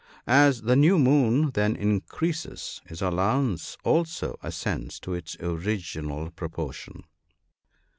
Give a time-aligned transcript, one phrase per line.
[0.25, 7.03] As the new moon then increases, his allowance also ascends to its original proportion.